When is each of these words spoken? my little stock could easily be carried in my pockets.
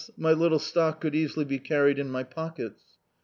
my 0.17 0.31
little 0.33 0.57
stock 0.57 0.99
could 0.99 1.13
easily 1.13 1.45
be 1.45 1.59
carried 1.59 1.99
in 1.99 2.09
my 2.09 2.23
pockets. 2.23 2.97